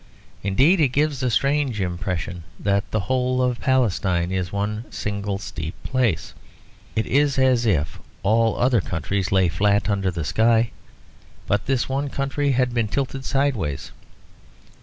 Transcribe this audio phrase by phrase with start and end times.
[0.41, 5.75] Indeed it gives a strange impression that the whole of Palestine is one single steep
[5.83, 6.33] place.
[6.95, 10.71] It is as if all other countries lay flat under the sky,
[11.45, 13.91] but this one country had been tilted sideways.